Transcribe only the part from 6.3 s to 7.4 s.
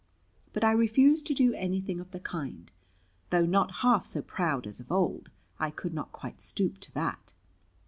stoop to that.